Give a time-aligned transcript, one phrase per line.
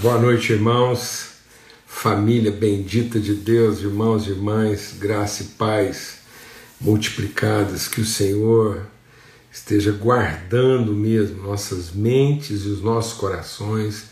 [0.00, 1.26] Boa noite, irmãos,
[1.86, 6.20] família bendita de Deus, irmãos e irmãs, graça e paz
[6.80, 8.86] multiplicadas, que o Senhor
[9.52, 14.04] esteja guardando mesmo nossas mentes e os nossos corações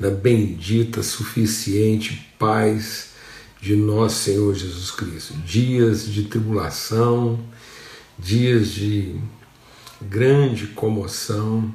[0.00, 3.10] na bendita, suficiente paz
[3.60, 5.34] de nosso Senhor Jesus Cristo.
[5.44, 7.38] Dias de tribulação,
[8.18, 9.20] dias de
[10.00, 11.74] grande comoção,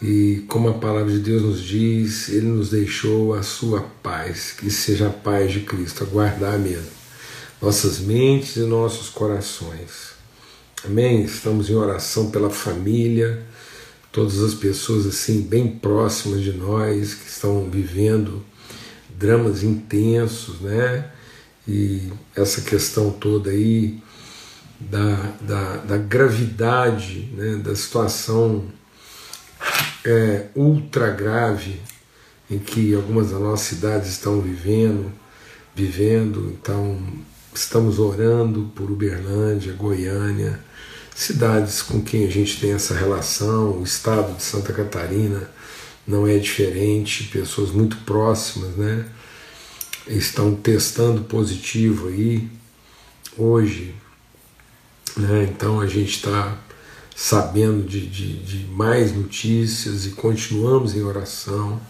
[0.00, 4.70] e como a palavra de Deus nos diz, Ele nos deixou a sua paz, que
[4.70, 6.96] seja a paz de Cristo, a guardar mesmo
[7.60, 10.14] nossas mentes e nossos corações.
[10.84, 11.22] Amém?
[11.24, 13.42] Estamos em oração pela família,
[14.12, 18.44] todas as pessoas assim bem próximas de nós que estão vivendo
[19.18, 21.10] dramas intensos, né?
[21.66, 24.00] E essa questão toda aí
[24.78, 27.56] da, da, da gravidade né?
[27.56, 28.66] da situação
[30.06, 31.80] é, ultra grave
[32.48, 35.12] em que algumas das nossas cidades estão vivendo,
[35.74, 36.56] vivendo.
[36.58, 36.96] Então,
[37.52, 40.60] estamos orando por Uberlândia, Goiânia,
[41.14, 45.50] cidades com quem a gente tem essa relação, o estado de Santa Catarina
[46.06, 49.06] não é diferente, pessoas muito próximas, né?
[50.06, 52.48] Estão testando positivo aí
[53.36, 53.92] hoje,
[55.16, 55.48] né?
[55.50, 56.56] Então a gente está
[57.16, 61.80] sabendo de, de, de mais notícias e continuamos em oração,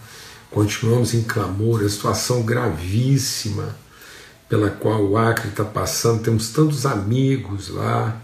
[0.49, 3.75] continuamos em clamor, a situação gravíssima
[4.47, 8.21] pela qual o Acre está passando, temos tantos amigos lá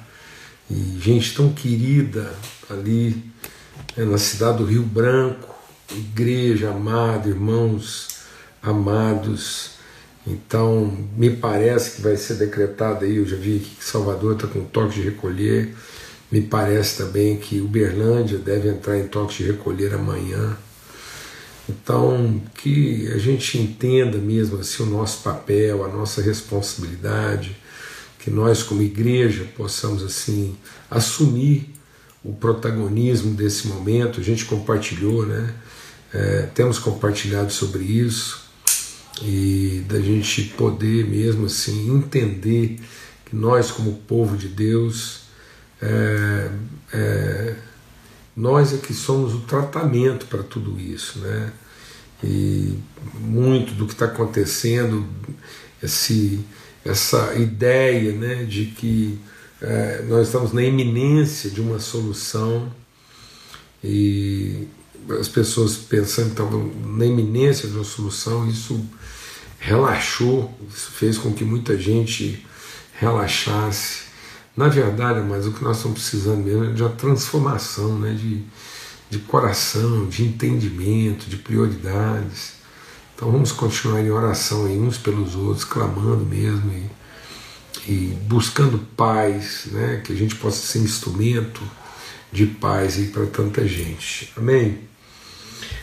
[0.72, 2.34] e gente tão querida
[2.70, 3.22] ali
[3.98, 5.54] né, na cidade do Rio Branco,
[5.92, 8.08] igreja amada, irmãos
[8.62, 9.72] amados.
[10.26, 14.64] Então, me parece que vai ser decretado aí, eu já vi que Salvador está com
[14.64, 15.76] toque de recolher,
[16.34, 20.58] me parece também que Uberlândia deve entrar em toque de recolher amanhã.
[21.70, 27.56] Então, que a gente entenda mesmo assim o nosso papel, a nossa responsabilidade,
[28.18, 30.58] que nós como igreja possamos assim
[30.90, 31.72] assumir
[32.24, 34.20] o protagonismo desse momento.
[34.20, 35.54] A gente compartilhou, né?
[36.12, 38.42] É, temos compartilhado sobre isso
[39.22, 42.80] e da gente poder mesmo assim entender
[43.24, 45.23] que nós como povo de Deus
[45.84, 46.50] é,
[46.94, 47.56] é,
[48.36, 51.52] nós é que somos o tratamento para tudo isso, né?
[52.24, 52.80] E
[53.20, 55.06] muito do que está acontecendo,
[55.82, 56.40] esse,
[56.86, 59.20] essa ideia né, de que
[59.62, 62.72] é, nós estamos na iminência de uma solução
[63.84, 64.70] e
[65.20, 68.86] as pessoas pensando que estavam na iminência de uma solução, isso
[69.60, 72.46] relaxou, isso fez com que muita gente
[72.94, 74.13] relaxasse
[74.56, 78.44] na verdade, mas o que nós estamos precisando mesmo é de uma transformação né, de,
[79.10, 82.54] de coração, de entendimento, de prioridades.
[83.16, 89.68] Então vamos continuar em oração aí, uns pelos outros, clamando mesmo e, e buscando paz,
[89.72, 91.62] né, que a gente possa ser instrumento
[92.32, 94.32] de paz para tanta gente.
[94.38, 94.82] Amém?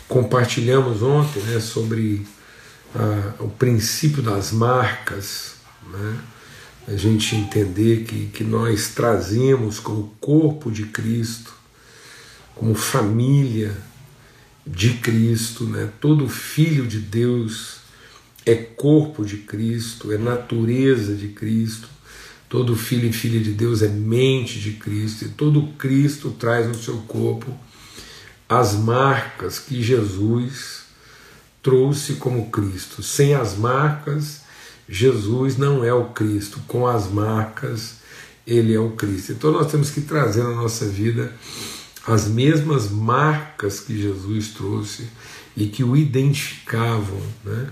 [0.07, 2.27] Compartilhamos ontem né, sobre
[2.95, 5.55] ah, o princípio das marcas,
[5.93, 6.19] né?
[6.87, 11.53] A gente entender que, que nós trazemos como corpo de Cristo,
[12.55, 13.77] como família
[14.67, 15.91] de Cristo, né?
[16.01, 17.81] todo filho de Deus
[18.45, 21.89] é corpo de Cristo, é natureza de Cristo,
[22.49, 26.75] todo filho e filha de Deus é mente de Cristo, e todo Cristo traz no
[26.75, 27.57] seu corpo
[28.49, 30.81] as marcas que Jesus
[31.63, 33.03] trouxe como Cristo.
[33.03, 34.40] Sem as marcas,
[34.93, 38.01] Jesus não é o Cristo, com as marcas,
[38.45, 39.31] ele é o Cristo.
[39.31, 41.33] Então nós temos que trazer na nossa vida
[42.05, 45.09] as mesmas marcas que Jesus trouxe
[45.57, 47.69] e que o identificavam né,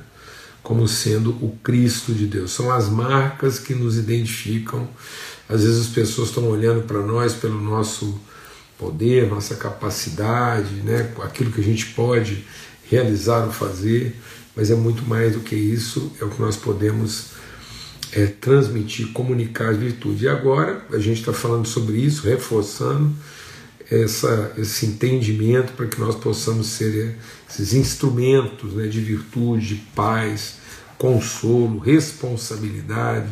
[0.62, 2.52] como sendo o Cristo de Deus.
[2.52, 4.88] São as marcas que nos identificam.
[5.48, 8.20] Às vezes as pessoas estão olhando para nós pelo nosso
[8.78, 12.44] poder, nossa capacidade, né, aquilo que a gente pode
[12.88, 14.16] realizar ou fazer,
[14.58, 17.28] mas é muito mais do que isso, é o que nós podemos
[18.10, 20.22] é, transmitir, comunicar as virtudes.
[20.22, 23.14] E agora a gente está falando sobre isso, reforçando
[23.88, 27.16] essa, esse entendimento para que nós possamos ser é,
[27.48, 30.56] esses instrumentos né, de virtude, de paz,
[30.98, 33.30] consolo, responsabilidade,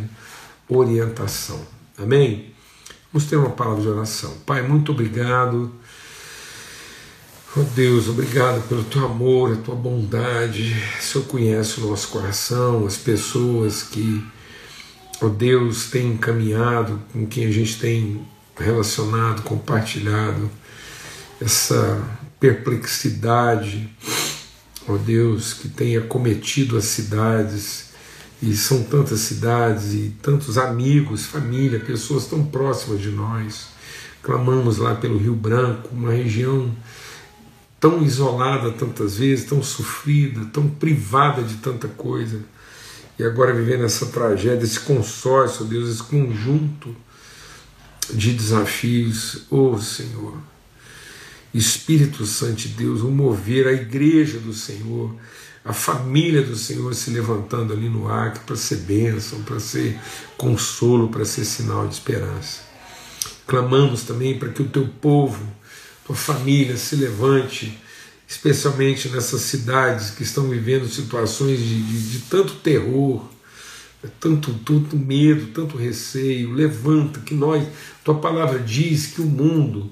[0.68, 1.60] orientação.
[1.98, 2.54] Amém?
[3.12, 4.32] Vamos ter uma palavra de oração.
[4.46, 5.72] Pai, muito obrigado
[7.58, 10.76] Oh Deus, obrigado pelo teu amor, a tua bondade.
[10.98, 14.22] O Senhor conhece o nosso coração, as pessoas que,
[15.22, 18.20] oh Deus, tem encaminhado, com quem a gente tem
[18.58, 20.50] relacionado, compartilhado,
[21.40, 21.98] essa
[22.38, 23.88] perplexidade
[24.86, 27.86] ó Deus, que tem acometido as cidades,
[28.42, 33.68] e são tantas cidades e tantos amigos, família, pessoas tão próximas de nós.
[34.22, 36.70] Clamamos lá pelo Rio Branco, uma região
[37.78, 42.40] tão isolada tantas vezes, tão sofrida, tão privada de tanta coisa.
[43.18, 46.94] E agora vivendo essa tragédia, esse consórcio, Deus, esse conjunto
[48.12, 50.36] de desafios, oh Senhor.
[51.52, 55.14] Espírito Santo de Deus, o mover a igreja do Senhor,
[55.64, 59.98] a família do Senhor se levantando ali no ar para ser bênção, para ser
[60.36, 62.60] consolo, para ser sinal de esperança.
[63.46, 65.42] Clamamos também para que o teu povo,
[66.06, 67.76] tua família se levante,
[68.28, 73.24] especialmente nessas cidades que estão vivendo situações de, de, de tanto terror,
[74.20, 76.52] tanto, tanto medo, tanto receio.
[76.52, 77.66] Levanta, que nós,
[78.04, 79.90] tua palavra diz que o mundo,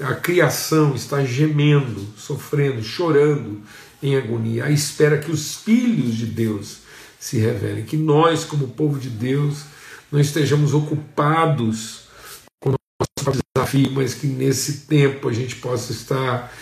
[0.00, 3.60] a criação está gemendo, sofrendo, chorando
[4.02, 6.78] em agonia, à espera que os filhos de Deus
[7.18, 9.58] se revelem, que nós, como povo de Deus,
[10.10, 12.08] não estejamos ocupados
[13.60, 16.52] desafio, mas que nesse tempo a gente possa estar,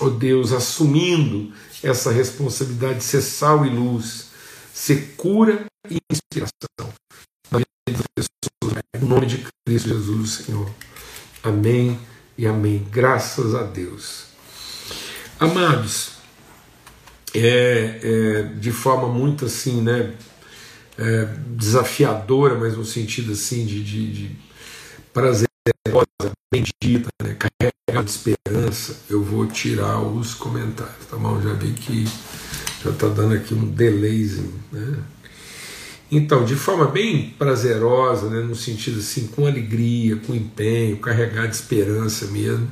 [0.00, 1.52] oh Deus, assumindo
[1.82, 4.30] essa responsabilidade de ser sal e luz,
[4.72, 6.92] ser cura e inspiração
[7.50, 10.70] na vida das pessoas, em nome de Cristo Jesus, Senhor.
[11.42, 11.98] Amém
[12.36, 12.86] e amém.
[12.90, 14.26] Graças a Deus.
[15.38, 16.12] Amados,
[17.34, 20.14] é, é, de forma muito assim, né,
[20.98, 24.36] é, desafiadora, mas no sentido assim de, de, de
[25.12, 25.46] prazerosa,
[26.52, 31.40] bendita, né, carregada de esperança, eu vou tirar os comentários, tá bom?
[31.40, 32.04] Já vi que
[32.82, 34.98] já está dando aqui um delayzinho, né?
[36.10, 41.56] Então, de forma bem prazerosa, né, no sentido assim, com alegria, com empenho, carregado de
[41.56, 42.66] esperança mesmo,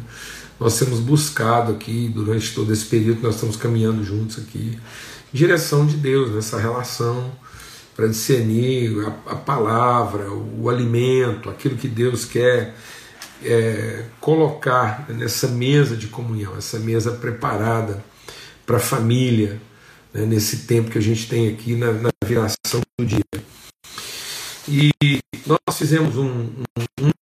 [0.59, 4.79] nós temos buscado aqui, durante todo esse período que nós estamos caminhando juntos aqui,
[5.31, 7.31] direção de Deus nessa relação,
[7.95, 12.75] para discernir a, a, palavra, o, o, alimento, aquilo que Deus quer
[13.43, 18.03] é, colocar nessa mesa de comunhão, essa mesa preparada
[18.65, 19.61] para a família,
[20.13, 23.21] né, nesse tempo que a gente tem aqui na, na viração do dia.
[24.69, 24.91] E
[25.47, 26.49] nós fizemos um,
[27.01, 27.13] um, das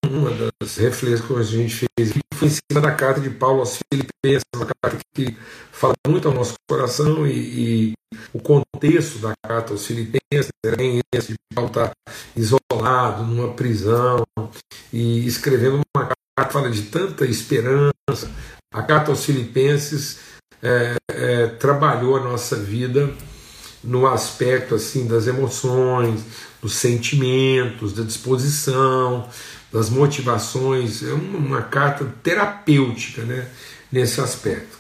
[0.77, 4.45] reflexões que a gente fez aqui, foi em cima da carta de Paulo aos Filipenses,
[4.55, 5.37] uma carta que
[5.73, 7.93] fala muito ao nosso coração e, e
[8.33, 11.93] o contexto da carta aos Filipenses era né, esse de Paulo estar
[12.37, 14.25] isolado numa prisão
[14.93, 18.31] e escrevendo uma carta que fala de tanta esperança.
[18.73, 20.19] A carta aos Filipenses
[20.63, 23.13] é, é, trabalhou a nossa vida
[23.83, 26.25] no aspecto assim das emoções,
[26.61, 29.29] dos sentimentos, da disposição,
[29.75, 31.03] das motivações.
[31.03, 33.49] É uma, uma carta terapêutica, né,
[33.91, 34.79] nesse aspecto.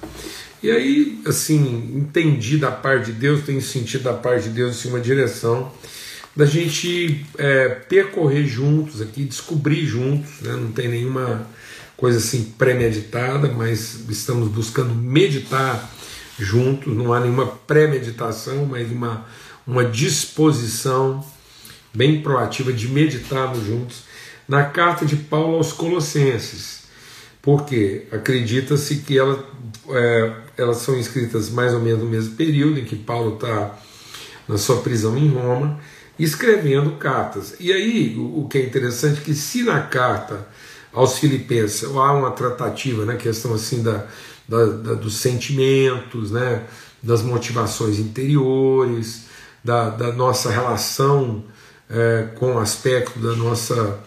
[0.62, 4.88] E aí, assim, entendi da parte de Deus, tenho sentido da parte de Deus assim,
[4.88, 5.70] uma direção
[6.34, 11.46] da gente é, percorrer juntos aqui, descobrir juntos, né, não tem nenhuma
[11.96, 15.92] coisa assim premeditada, mas estamos buscando meditar
[16.38, 19.26] juntos, não há nenhuma premeditação, mas uma,
[19.66, 21.24] uma disposição
[21.92, 24.13] bem proativa de meditarmos juntos
[24.48, 26.84] na carta de Paulo aos Colossenses,
[27.40, 29.44] porque acredita-se que ela,
[29.90, 33.78] é, elas são escritas mais ou menos no mesmo período em que Paulo está
[34.48, 35.80] na sua prisão em Roma,
[36.18, 37.54] escrevendo cartas.
[37.58, 40.46] E aí o, que é interessante é que se na carta
[40.92, 44.06] aos Filipenses há uma tratativa na né, questão assim da,
[44.48, 46.62] da, da, dos sentimentos, né,
[47.02, 49.24] das motivações interiores,
[49.62, 51.44] da, da nossa relação
[51.90, 53.98] é, com o aspecto da nossa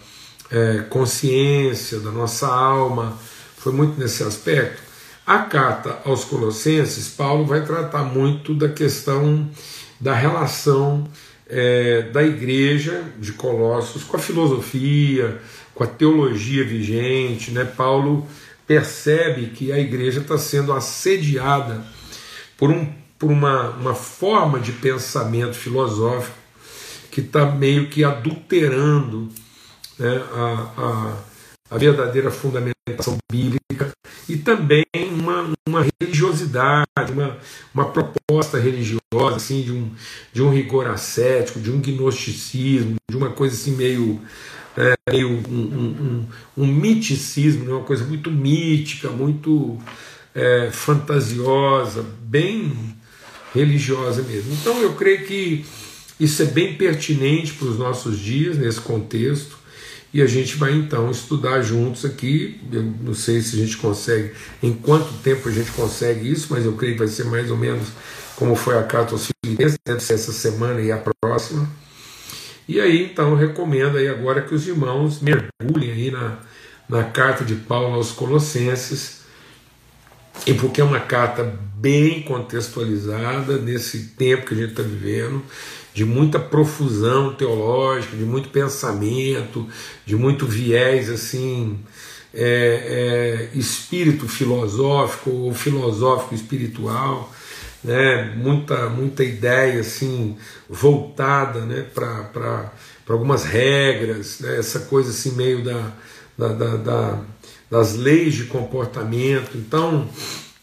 [0.52, 3.18] é, consciência, da nossa alma,
[3.58, 4.82] foi muito nesse aspecto.
[5.26, 9.50] A carta aos Colossenses, Paulo vai tratar muito da questão
[10.00, 11.08] da relação
[11.50, 15.42] é, da igreja de Colossos com a filosofia,
[15.74, 17.52] com a teologia vigente.
[17.52, 17.66] Né?
[17.66, 18.26] Paulo
[18.66, 21.84] percebe que a igreja está sendo assediada
[22.58, 26.38] por, um, por uma, uma forma de pensamento filosófico
[27.12, 29.30] que está meio que adulterando
[29.98, 33.92] né, a, a, a, verdadeira fundamentação bíblica
[34.28, 37.38] e também uma, uma religiosidade, uma,
[37.74, 39.92] uma proposta religiosa assim, de, um,
[40.34, 44.22] de um rigor ascético, de um gnosticismo, de uma coisa assim meio
[44.78, 46.26] é, meio um, um,
[46.58, 47.72] um, um miticismo, né?
[47.72, 49.78] uma coisa muito mítica, muito
[50.36, 52.96] é, fantasiosa, bem
[53.56, 54.54] religiosa mesmo.
[54.54, 55.66] Então eu creio que
[56.20, 59.57] isso é bem pertinente para os nossos dias, nesse contexto,
[60.18, 62.60] e a gente vai então estudar juntos aqui.
[62.72, 64.32] Eu não sei se a gente consegue,
[64.64, 67.56] em quanto tempo a gente consegue isso, mas eu creio que vai ser mais ou
[67.56, 67.90] menos
[68.36, 71.70] como foi a carta aos Filipenses, deve ser essa semana e a próxima.
[72.68, 76.40] E aí então recomendo aí agora que os irmãos mergulhem aí na,
[76.90, 79.22] na carta de Paulo aos Colossenses,
[80.46, 81.44] e porque é uma carta
[81.76, 85.44] bem contextualizada nesse tempo que a gente está vivendo,
[85.94, 89.68] de muita profusão teológica, de muito pensamento,
[90.06, 91.80] de muito viés assim,
[92.34, 97.34] é, é, espírito filosófico ou filosófico espiritual,
[97.84, 98.34] né?
[98.36, 100.38] muita, muita ideia assim
[100.70, 101.86] voltada né?
[101.94, 102.72] para
[103.10, 104.58] algumas regras, né?
[104.60, 105.92] essa coisa assim meio da,
[106.38, 107.20] da, da, da
[107.70, 109.58] das leis de comportamento.
[109.58, 110.10] Então,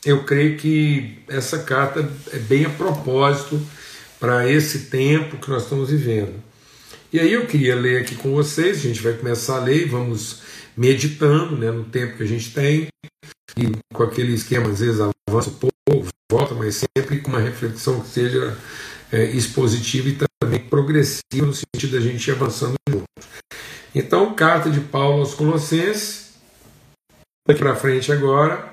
[0.05, 3.61] eu creio que essa carta é bem a propósito
[4.19, 6.35] para esse tempo que nós estamos vivendo.
[7.13, 9.89] E aí eu queria ler aqui com vocês, a gente vai começar a ler e
[9.89, 10.43] vamos
[10.77, 12.89] meditando né, no tempo que a gente tem,
[13.57, 18.01] e com aquele esquema, às vezes avança um pouco, volta, mas sempre com uma reflexão
[18.01, 18.57] que seja
[19.13, 23.05] é, expositiva e também progressiva, no sentido da gente ir avançando junto.
[23.95, 26.24] Então, carta de Paulo aos Colossenses,
[27.47, 28.73] daqui para frente agora,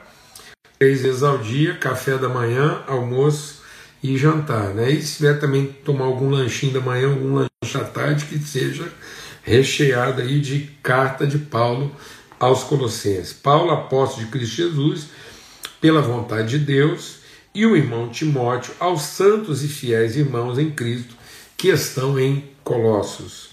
[0.80, 3.62] três vezes ao dia, café da manhã, almoço
[4.02, 4.74] e jantar.
[4.74, 4.92] Né?
[4.92, 8.90] E se tiver também tomar algum lanchinho da manhã, algum lanche da tarde, que seja
[9.44, 11.94] recheado aí de carta de Paulo
[12.40, 13.34] aos Colossenses.
[13.34, 15.08] Paulo, apóstolo de Cristo Jesus,
[15.82, 17.18] pela vontade de Deus,
[17.54, 21.14] e o irmão Timóteo, aos santos e fiéis irmãos em Cristo
[21.58, 23.50] que estão em Colossos.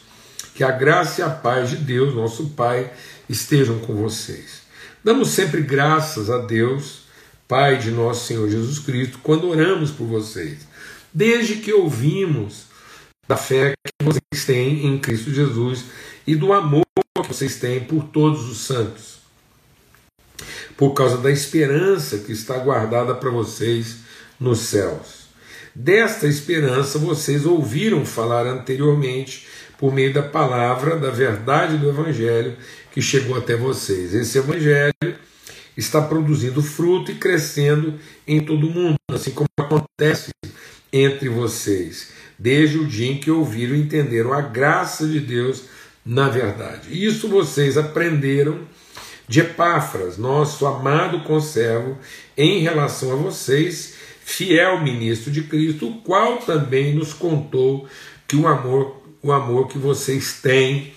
[0.54, 2.92] Que a graça e a paz de Deus, nosso Pai,
[3.28, 4.67] estejam com vocês.
[5.08, 7.04] Damos sempre graças a Deus
[7.48, 10.68] Pai de nosso Senhor Jesus Cristo, quando oramos por vocês,
[11.14, 12.64] desde que ouvimos
[13.26, 15.84] da fé que vocês têm em Cristo Jesus
[16.26, 19.20] e do amor que vocês têm por todos os santos,
[20.76, 24.00] por causa da esperança que está guardada para vocês
[24.38, 25.26] nos céus.
[25.74, 29.46] Desta esperança vocês ouviram falar anteriormente
[29.78, 32.56] por meio da palavra da verdade do Evangelho
[32.92, 34.12] que chegou até vocês.
[34.12, 34.92] Esse Evangelho
[35.76, 37.94] está produzindo fruto e crescendo
[38.26, 40.30] em todo o mundo, assim como acontece
[40.92, 45.64] entre vocês, desde o dia em que ouviram e entenderam a graça de Deus
[46.04, 46.88] na verdade.
[46.90, 48.60] Isso vocês aprenderam
[49.28, 51.98] de Epáfras, nosso amado conservo,
[52.36, 53.94] em relação a vocês,
[54.24, 57.86] fiel ministro de Cristo, o qual também nos contou
[58.26, 60.92] que o amor, o amor que vocês têm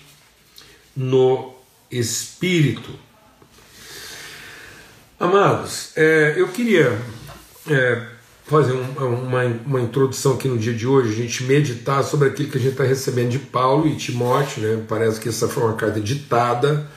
[0.96, 1.54] no
[1.90, 2.92] Espírito
[5.22, 6.98] Amados, é, eu queria
[7.70, 8.02] é,
[8.44, 12.50] fazer um, uma, uma introdução aqui no dia de hoje, a gente meditar sobre aquilo
[12.50, 14.84] que a gente está recebendo de Paulo e Timóteo, né?
[14.88, 16.90] parece que essa foi uma carta ditada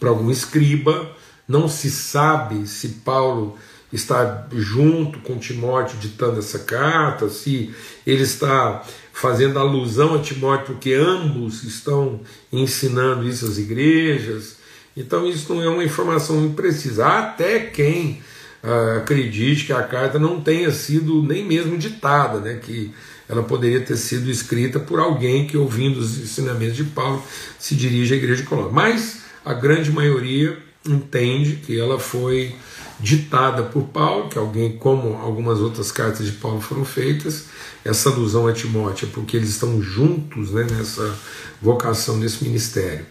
[0.00, 1.14] para algum escriba,
[1.46, 3.58] não se sabe se Paulo
[3.92, 7.74] está junto com Timóteo ditando essa carta, se
[8.06, 12.20] ele está fazendo alusão a Timóteo, porque ambos estão
[12.52, 14.56] ensinando isso às igrejas.
[14.96, 17.06] Então isso não é uma informação muito precisa.
[17.06, 18.22] Há até quem
[18.62, 22.92] uh, acredite que a carta não tenha sido nem mesmo ditada, né, que
[23.28, 27.22] ela poderia ter sido escrita por alguém que, ouvindo os ensinamentos de Paulo,
[27.58, 28.72] se dirige à igreja de Colônia.
[28.72, 32.54] Mas a grande maioria entende que ela foi
[33.00, 37.46] ditada por Paulo, que alguém, como algumas outras cartas de Paulo foram feitas,
[37.84, 41.14] essa alusão a Timóteo porque eles estão juntos né, nessa
[41.62, 43.06] vocação, nesse ministério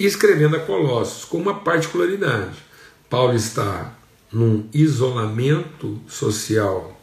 [0.00, 2.56] e escrevendo a Colossos, com uma particularidade.
[3.10, 3.92] Paulo está
[4.32, 6.98] num isolamento social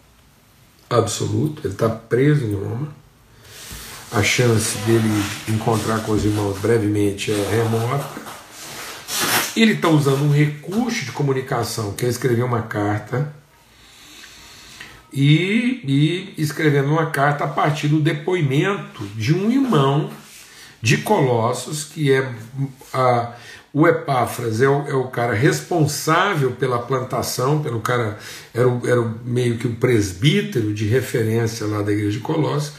[0.90, 2.88] absoluto, ele está preso em Roma.
[4.12, 8.37] A chance dele encontrar com os irmãos brevemente é remota.
[9.60, 13.34] Ele está usando um recurso de comunicação, que é escrever uma carta,
[15.12, 20.12] e, e escrevendo uma carta a partir do depoimento de um irmão
[20.80, 22.32] de Colossos, que é
[22.94, 23.34] a,
[23.74, 28.20] o Epáfras, é o, é o cara responsável pela plantação, pelo cara,
[28.54, 32.74] era, o, era o, meio que o presbítero de referência lá da igreja de Colossos,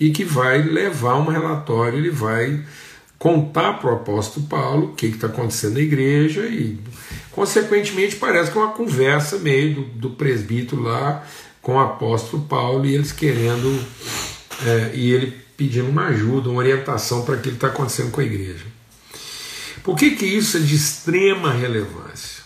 [0.00, 2.62] e que vai levar um relatório, ele vai
[3.22, 6.76] contar para o apóstolo Paulo o que está acontecendo na igreja e,
[7.30, 11.24] consequentemente, parece que é uma conversa meio do, do presbítero lá
[11.60, 13.80] com o apóstolo Paulo e eles querendo,
[14.66, 18.24] é, e ele pedindo uma ajuda, uma orientação para aquilo que está acontecendo com a
[18.24, 18.64] igreja.
[19.84, 22.42] Por que, que isso é de extrema relevância?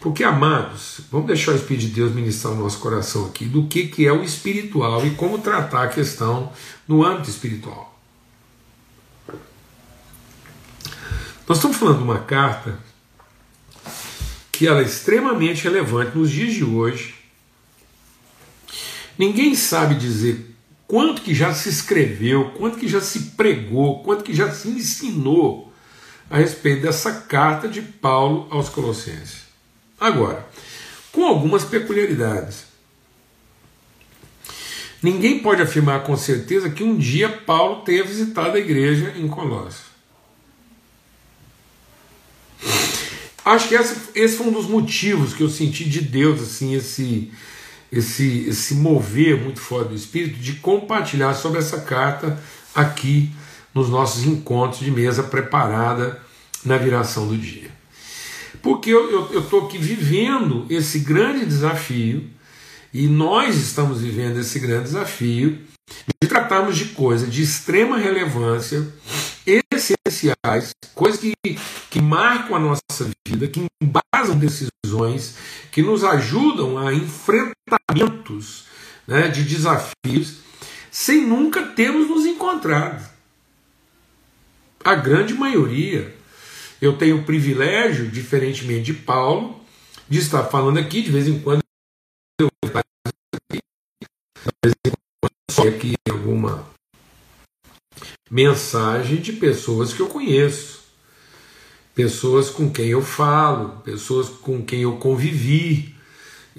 [0.00, 3.88] Porque, amados, vamos deixar o Espírito de Deus ministrar o nosso coração aqui do que,
[3.88, 6.50] que é o espiritual e como tratar a questão
[6.88, 7.95] no âmbito espiritual.
[11.48, 12.76] Nós estamos falando de uma carta
[14.50, 17.14] que ela é extremamente relevante nos dias de hoje.
[19.16, 20.56] Ninguém sabe dizer
[20.88, 25.72] quanto que já se escreveu, quanto que já se pregou, quanto que já se ensinou
[26.28, 29.42] a respeito dessa carta de Paulo aos Colossenses.
[30.00, 30.44] Agora,
[31.12, 32.66] com algumas peculiaridades.
[35.00, 39.95] Ninguém pode afirmar com certeza que um dia Paulo tenha visitado a igreja em Colossos.
[43.44, 47.30] Acho que esse foi um dos motivos que eu senti de Deus, assim, esse,
[47.92, 52.42] esse, esse mover muito forte do Espírito de compartilhar sobre essa carta
[52.74, 53.30] aqui
[53.72, 56.20] nos nossos encontros de mesa preparada
[56.64, 57.70] na viração do dia.
[58.60, 62.24] Porque eu estou aqui vivendo esse grande desafio,
[62.92, 65.58] e nós estamos vivendo esse grande desafio
[66.20, 68.88] de tratarmos de coisas de extrema relevância,
[69.46, 71.34] essenciais, coisas que,
[71.90, 75.36] que marcam a nossa vida, que embasam decisões,
[75.70, 78.64] que nos ajudam a enfrentamentos
[79.06, 80.38] né, de desafios,
[80.90, 83.08] sem nunca termos nos encontrado.
[84.84, 86.14] A grande maioria.
[86.80, 89.60] Eu tenho o privilégio, diferentemente de Paulo,
[90.08, 91.62] de estar falando aqui, de vez em quando
[92.38, 93.60] eu aqui,
[94.44, 96.75] de vez em quando aqui alguma
[98.30, 100.80] mensagem de pessoas que eu conheço,
[101.94, 105.94] pessoas com quem eu falo, pessoas com quem eu convivi,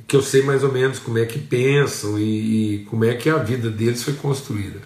[0.08, 3.30] que eu sei mais ou menos como é que pensam e, e como é que
[3.30, 4.82] a vida deles foi construída.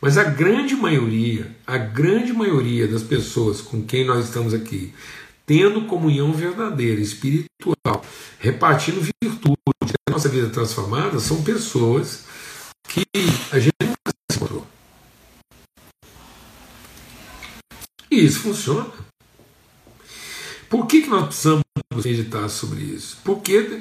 [0.00, 4.94] Mas a grande maioria, a grande maioria das pessoas com quem nós estamos aqui,
[5.44, 8.04] tendo comunhão verdadeira, espiritual,
[8.38, 9.56] repartindo virtude,
[10.08, 12.24] a nossa vida transformada, são pessoas
[12.88, 13.02] que
[13.52, 14.66] a gente nunca se encontrou.
[18.20, 18.86] Isso funciona.
[20.68, 21.64] Por que, que nós precisamos
[22.04, 23.18] meditar sobre isso?
[23.24, 23.80] Porque,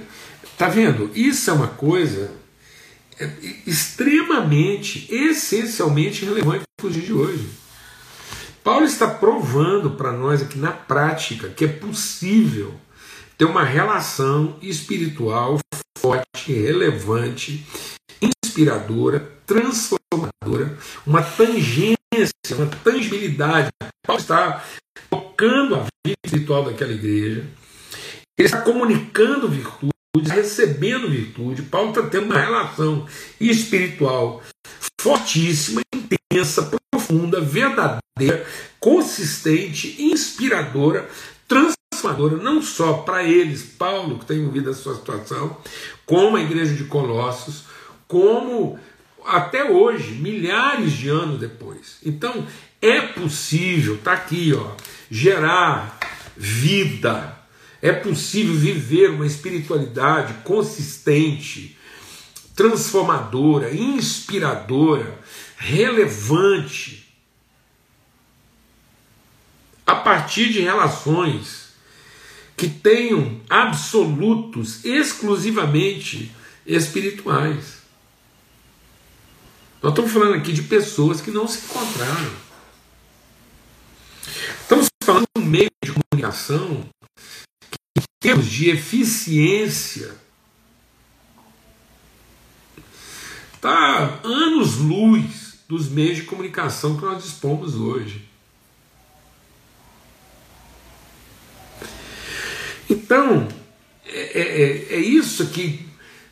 [0.58, 1.12] tá vendo?
[1.13, 2.31] Isso é uma coisa
[3.19, 3.29] é,
[3.67, 7.48] extremamente, essencialmente relevante para os dias de hoje.
[8.63, 12.73] Paulo está provando para nós aqui na prática que é possível
[13.38, 15.60] ter uma relação espiritual
[15.97, 17.65] forte, relevante,
[18.21, 21.98] inspiradora, transformadora, uma tangência,
[22.57, 23.69] uma tangibilidade.
[24.05, 24.63] Paulo está
[25.09, 27.45] tocando a vida espiritual daquela igreja,
[28.38, 29.91] ele está comunicando virtude,
[30.29, 31.63] recebendo virtude.
[31.63, 33.05] Paulo está tendo uma relação
[33.39, 34.41] espiritual
[35.01, 38.45] fortíssima, intensa, profunda, verdadeira,
[38.79, 41.09] consistente, inspiradora,
[41.47, 45.57] transformadora, não só para eles, Paulo, que está envolvido nessa situação,
[46.05, 47.65] como a igreja de Colossos,
[48.07, 48.79] como
[49.25, 51.97] até hoje, milhares de anos depois.
[52.03, 52.47] Então,
[52.82, 54.71] é possível, está aqui, ó,
[55.10, 55.99] gerar
[56.36, 57.38] vida,
[57.82, 61.77] é possível viver uma espiritualidade consistente,
[62.55, 65.19] transformadora, inspiradora,
[65.58, 67.08] relevante,
[69.86, 71.69] a partir de relações
[72.55, 76.32] que tenham absolutos exclusivamente
[76.65, 77.78] espirituais.
[79.81, 82.31] Nós estamos falando aqui de pessoas que não se encontraram.
[84.61, 86.85] Estamos falando de um meio de comunicação
[87.71, 90.13] que, em termos de eficiência,
[93.53, 98.27] está anos-luz dos meios de comunicação que nós dispomos hoje.
[102.89, 103.47] Então,
[104.05, 105.88] é, é, é, isso que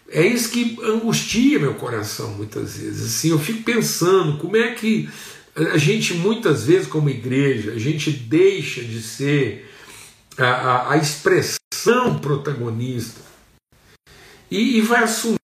[0.09, 3.05] é isso que angustia meu coração muitas vezes.
[3.05, 5.09] Assim, eu fico pensando como é que
[5.55, 9.69] a gente muitas vezes como igreja a gente deixa de ser
[10.37, 13.19] a, a, a expressão protagonista
[14.49, 15.37] e, e vai assumir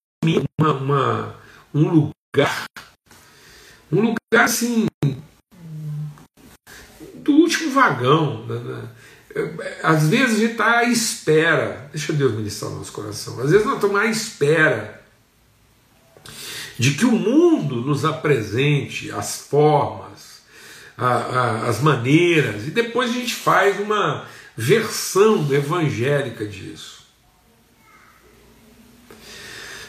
[0.59, 1.35] uma, uma,
[1.73, 2.65] um lugar
[3.91, 4.85] um lugar assim
[7.15, 8.45] do último vagão.
[8.45, 8.89] Né?
[9.81, 13.65] Às vezes a gente está à espera, deixa Deus ministrar o nosso coração, às vezes
[13.65, 15.01] nós estamos à espera
[16.77, 20.41] de que o mundo nos apresente as formas,
[20.97, 27.03] a, a, as maneiras, e depois a gente faz uma versão evangélica disso.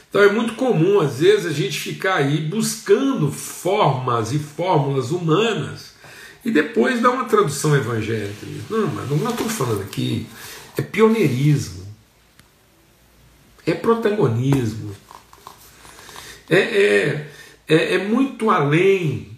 [0.09, 5.94] Então é muito comum, às vezes, a gente ficar aí buscando formas e fórmulas humanas
[6.45, 8.47] e depois dá uma tradução evangélica.
[8.69, 10.27] Não, mas não estou falando aqui.
[10.77, 11.85] É pioneirismo.
[13.67, 14.95] É protagonismo.
[16.51, 17.31] É, é,
[17.67, 19.35] é, é muito além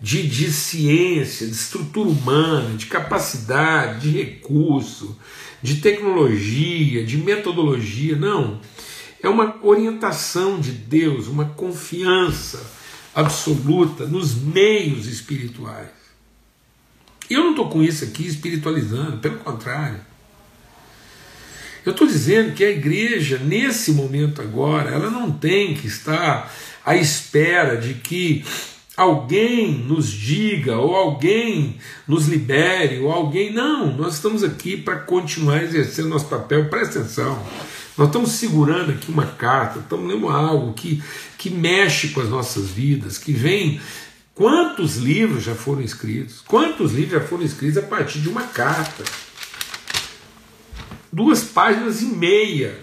[0.00, 5.18] de, de ciência, de estrutura humana, de capacidade, de recurso,
[5.60, 8.14] de tecnologia, de metodologia.
[8.14, 8.60] Não.
[9.20, 12.64] É uma orientação de Deus, uma confiança
[13.12, 15.97] absoluta nos meios espirituais.
[17.30, 20.00] Eu não estou com isso aqui espiritualizando, pelo contrário.
[21.84, 26.52] Eu estou dizendo que a igreja, nesse momento agora, ela não tem que estar
[26.84, 28.44] à espera de que
[28.96, 33.52] alguém nos diga, ou alguém nos libere, ou alguém.
[33.52, 36.68] Não, nós estamos aqui para continuar exercendo nosso papel.
[36.68, 37.42] Presta atenção.
[37.96, 41.02] Nós estamos segurando aqui uma carta, estamos lendo algo que,
[41.36, 43.80] que mexe com as nossas vidas, que vem.
[44.38, 46.40] Quantos livros já foram escritos?
[46.40, 49.04] Quantos livros já foram escritos a partir de uma carta?
[51.12, 52.78] Duas páginas e meia.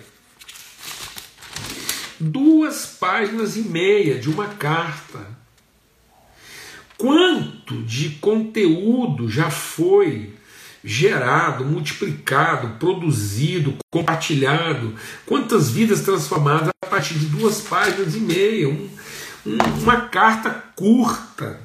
[2.20, 5.36] Duas páginas e meia de uma carta
[6.98, 10.34] Quanto de conteúdo já foi
[10.84, 14.94] gerado, multiplicado, produzido, compartilhado,
[15.26, 18.88] quantas vidas transformadas a partir de duas páginas e meia, um,
[19.46, 21.60] uma carta curta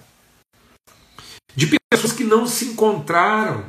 [1.56, 3.64] de pessoas que não se encontraram,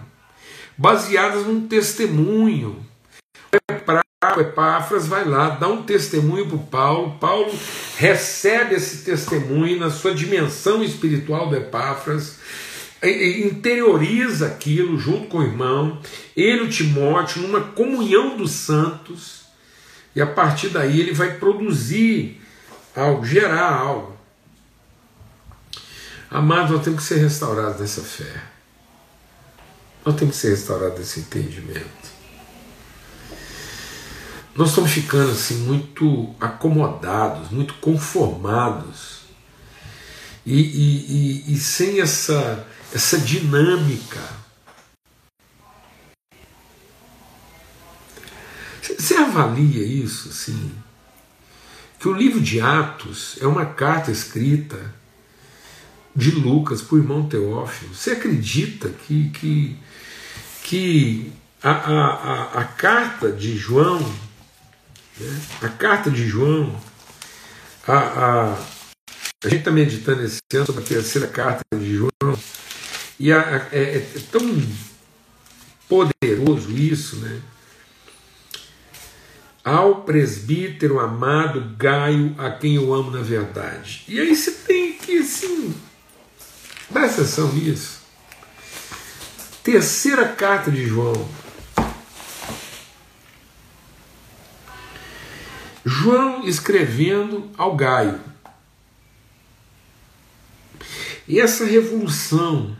[0.78, 2.86] baseadas num testemunho.
[3.86, 7.18] Para o Epáfras vai lá, dá um testemunho para Paulo.
[7.20, 7.52] Paulo
[7.98, 12.38] recebe esse testemunho na sua dimensão espiritual do Epáfras,
[13.04, 16.00] interioriza aquilo junto com o irmão,
[16.36, 19.42] ele, o Timóteo, numa comunhão dos santos,
[20.16, 22.41] e a partir daí ele vai produzir
[22.96, 24.18] algo, gerar algo.
[26.30, 28.44] Amados, nós temos que ser restaurados nessa fé.
[30.06, 32.12] Nós temos que ser restaurados nesse entendimento.
[34.56, 39.22] Nós estamos ficando assim muito acomodados, muito conformados
[40.46, 44.42] e, e, e, e sem essa, essa dinâmica.
[48.82, 50.72] Você avalia isso assim?
[52.02, 54.94] Que o livro de Atos é uma carta escrita
[56.14, 57.94] de Lucas para o irmão Teófilo.
[57.94, 59.78] Você acredita que, que,
[60.64, 61.32] que
[61.64, 64.00] a, a, a, carta de João
[65.22, 65.42] né?
[65.62, 66.76] A carta de João,
[67.88, 68.54] a, a,
[69.44, 72.40] a gente está meditando esse ano sobre a terceira carta de João,
[73.20, 74.42] e a, a, é, é tão
[75.88, 77.42] poderoso isso, né?
[79.64, 84.04] Ao presbítero amado Gaio, a quem eu amo na verdade.
[84.08, 85.76] E aí você tem que, assim,
[86.92, 88.02] presta atenção nisso.
[89.64, 91.30] Terceira carta de João,
[95.86, 98.20] João escrevendo ao Gaio.
[101.28, 102.76] E essa revolução,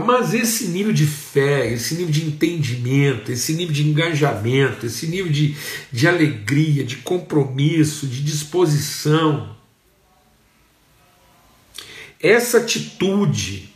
[0.00, 5.30] mas esse nível de fé, esse nível de entendimento, esse nível de engajamento, esse nível
[5.30, 5.56] de,
[5.92, 9.56] de alegria, de compromisso, de disposição,
[12.20, 13.68] essa atitude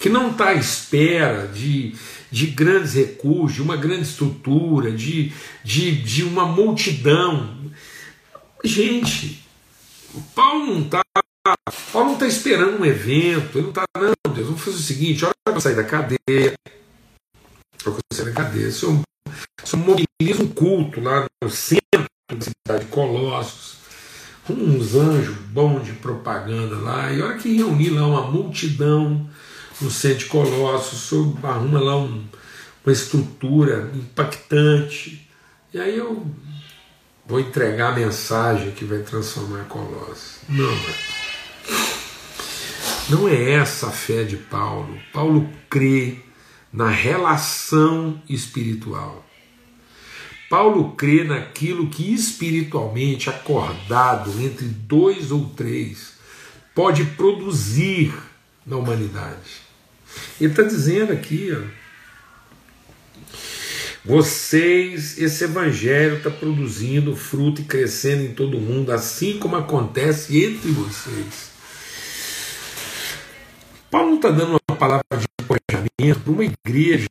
[0.00, 1.94] que não está à espera de,
[2.28, 7.70] de grandes recursos, de uma grande estrutura, de, de, de uma multidão.
[8.64, 9.46] Gente,
[10.34, 11.02] Paulo não está.
[11.92, 15.24] Paulo não está esperando um evento, ele não está, não, Deus, vamos fazer o seguinte,
[15.24, 16.54] olha para sair da cadeia.
[17.82, 19.02] Para sair da cadeia, se eu,
[19.64, 23.78] se eu mobilizo um culto lá no centro da cidade de Colossos,
[24.48, 29.28] uns anjos bons de propaganda lá, e olha que reunir lá uma multidão
[29.80, 32.24] no centro de Colossos, arruma lá um,
[32.84, 35.28] uma estrutura impactante,
[35.74, 36.24] e aí eu
[37.26, 40.36] vou entregar a mensagem que vai transformar Colossos.
[40.48, 40.72] Não,
[43.08, 44.98] não é essa a fé de Paulo.
[45.12, 46.16] Paulo crê
[46.72, 49.26] na relação espiritual.
[50.48, 56.14] Paulo crê naquilo que espiritualmente acordado entre dois ou três
[56.74, 58.14] pode produzir
[58.66, 59.62] na humanidade.
[60.40, 61.82] Ele está dizendo aqui, ó,
[64.04, 70.70] vocês, esse evangelho está produzindo fruto e crescendo em todo mundo, assim como acontece entre
[70.70, 71.51] vocês.
[74.22, 77.08] Está dando uma palavra de encorajamento para uma igreja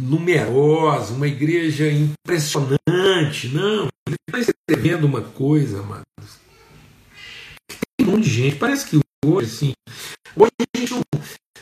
[0.00, 3.88] numerosa, uma igreja impressionante, não.
[4.08, 6.06] Ele está escrevendo uma coisa, amados.
[7.98, 9.72] Tem um monte de gente, parece que hoje, assim,
[10.34, 11.02] hoje a gente não,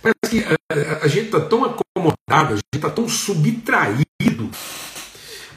[0.00, 4.48] Parece que a, a gente está tão acomodado, a gente está tão subtraído.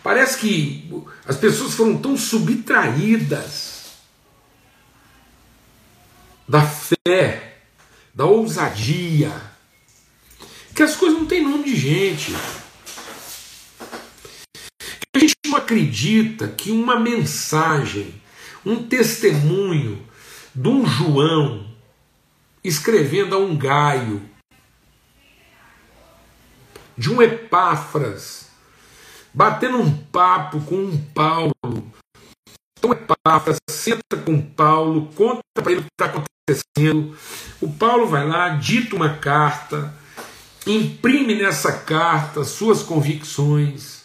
[0.01, 0.91] Parece que
[1.27, 3.91] as pessoas foram tão subtraídas
[6.47, 7.56] da fé
[8.17, 9.31] da ousadia.
[10.73, 12.33] Que as coisas não têm nome de gente.
[13.79, 18.19] Que a gente não acredita que uma mensagem,
[18.65, 20.03] um testemunho
[20.53, 21.67] de um João
[22.63, 24.27] escrevendo a um Gaio,
[26.97, 28.49] de um Epáfras,
[29.31, 31.93] batendo um papo com um Paulo.
[32.77, 37.17] Então Epáfras senta com Paulo, conta para ele o que está acontecendo.
[37.59, 39.93] O Paulo vai lá, dita uma carta,
[40.65, 44.03] imprime nessa carta suas convicções,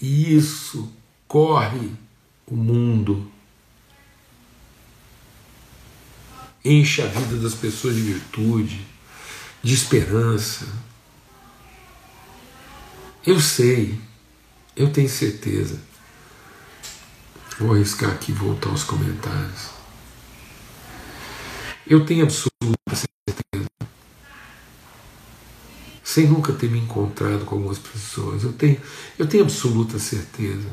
[0.00, 0.92] e isso
[1.26, 1.92] corre
[2.46, 3.30] o mundo.
[6.64, 8.84] Enche a vida das pessoas de virtude,
[9.62, 10.66] de esperança.
[13.26, 13.98] Eu sei,
[14.74, 15.87] eu tenho certeza.
[17.58, 19.70] Vou arriscar aqui voltar aos comentários.
[21.84, 23.68] Eu tenho absoluta certeza.
[26.04, 28.80] Sem nunca ter me encontrado com algumas pessoas, eu tenho,
[29.18, 30.68] eu tenho absoluta certeza.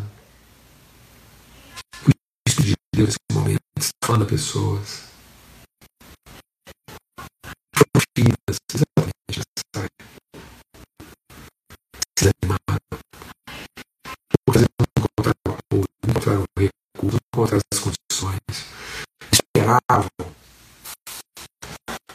[2.06, 2.12] O
[2.48, 5.06] Espírito de Deus nesse momento está falando a pessoas.
[19.66, 20.10] Esperavam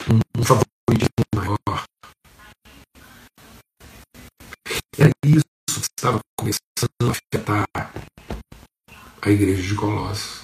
[0.09, 1.85] um, favoritismo maior.
[4.97, 6.61] Era isso que estava começando
[7.03, 7.67] a afetar
[9.21, 10.43] a igreja de Colossos.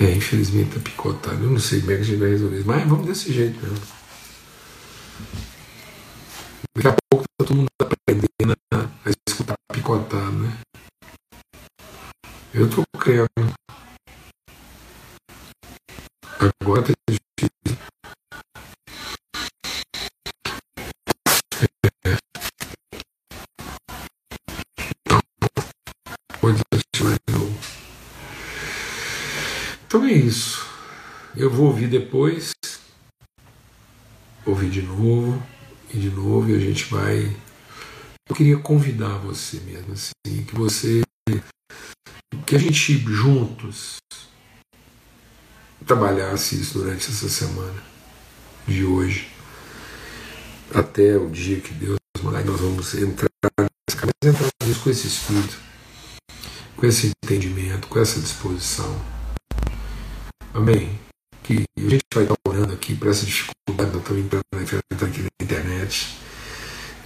[0.00, 1.44] É, infelizmente está picotado.
[1.44, 3.60] Eu não sei como é que a gente vai resolver isso, mas vamos desse jeito
[3.60, 3.86] mesmo.
[6.76, 10.58] Daqui a pouco tá todo mundo aprendendo a, escutar picotado, né?
[12.52, 13.54] Eu tô crendo.
[16.60, 17.78] Agora tá difícil.
[22.04, 22.18] É.
[27.32, 27.58] Novo.
[29.86, 30.66] Então é isso.
[31.34, 32.52] Eu vou ouvir depois,
[34.44, 35.42] ouvir de novo
[35.94, 37.34] e de novo e a gente vai.
[38.28, 41.02] Eu queria convidar você mesmo, assim, que você.
[42.46, 43.96] que a gente juntos
[45.86, 47.82] trabalhasse isso durante essa semana
[48.66, 49.28] de hoje,
[50.74, 53.28] até o dia que Deus mandar, nós vamos entrar
[54.22, 55.58] entrar nisso com esse espírito,
[56.76, 59.00] com esse entendimento, com essa disposição.
[60.52, 60.98] Amém?
[61.42, 65.22] Que a gente vai estar orando aqui para essa dificuldade que eu estou enfrentando aqui
[65.22, 66.16] na internet,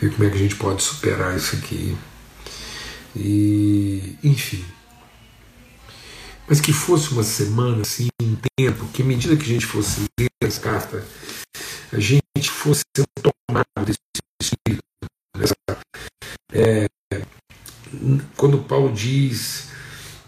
[0.01, 1.97] ver como é que a gente pode superar isso aqui.
[3.17, 4.65] E, enfim,
[6.49, 10.07] mas que fosse uma semana, assim, um tempo, que à medida que a gente fosse
[10.19, 11.05] ler as cartas,
[11.93, 13.99] a gente fosse sendo tomado desse
[14.41, 14.83] espírito.
[15.37, 15.55] Dessa,
[16.53, 16.87] é,
[18.37, 19.69] quando Paulo diz,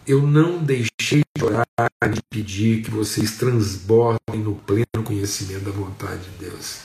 [0.07, 1.67] eu não deixei de orar,
[2.13, 6.81] de pedir que vocês transbordem no pleno conhecimento da vontade de Deus.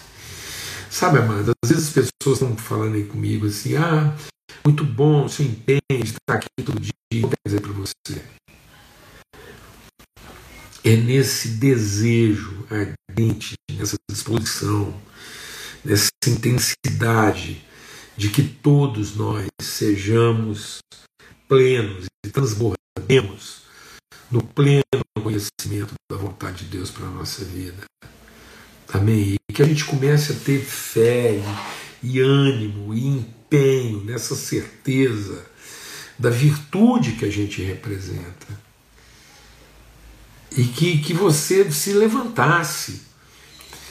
[0.89, 4.15] Sabe, amado, às vezes as pessoas estão falando aí comigo assim, ah,
[4.63, 8.23] muito bom, você entende, está aqui todo dia, quero dizer para você
[10.85, 14.93] é nesse desejo ardente, nessa disposição,
[15.83, 17.65] nessa intensidade
[18.15, 20.77] de que todos nós sejamos
[21.49, 23.63] plenos e transbordemos
[24.29, 24.83] no pleno
[25.23, 27.83] conhecimento da vontade de Deus para a nossa vida.
[28.93, 29.37] Amém?
[29.49, 31.41] E que a gente comece a ter fé
[32.03, 35.47] e, e ânimo e empenho nessa certeza
[36.19, 38.64] da virtude que a gente representa
[40.55, 43.01] e que, que você se levantasse.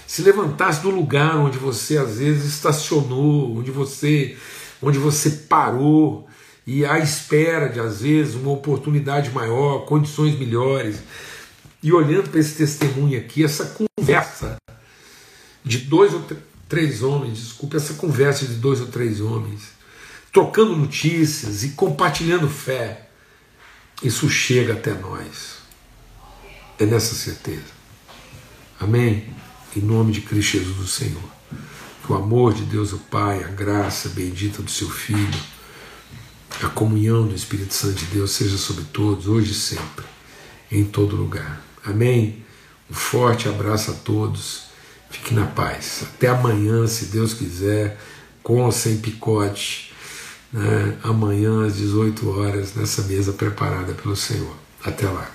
[0.07, 4.37] Se levantasse do lugar onde você às vezes estacionou, onde você,
[4.81, 6.27] onde você parou,
[6.67, 11.03] e à espera de às vezes uma oportunidade maior, condições melhores.
[11.83, 14.57] E olhando para esse testemunho aqui, essa conversa
[15.63, 16.23] de dois ou
[16.69, 19.63] três homens, desculpe, essa conversa de dois ou três homens,
[20.33, 23.09] trocando notícias e compartilhando fé,
[24.03, 25.64] isso chega até nós.
[26.79, 27.73] É nessa certeza.
[28.81, 29.25] Amém?
[29.77, 31.23] Em nome de Cristo Jesus, o Senhor.
[32.05, 35.41] Que o amor de Deus, o Pai, a graça bendita do seu Filho,
[36.63, 40.05] a comunhão do Espírito Santo de Deus seja sobre todos, hoje e sempre,
[40.71, 41.65] em todo lugar.
[41.85, 42.45] Amém?
[42.91, 44.65] Um forte abraço a todos.
[45.11, 46.03] Fique na paz.
[46.03, 47.99] Até amanhã, se Deus quiser,
[48.43, 49.93] com ou sem picote.
[50.53, 50.99] Né?
[51.03, 54.55] Amanhã às 18 horas, nessa mesa preparada pelo Senhor.
[54.85, 55.34] Até lá.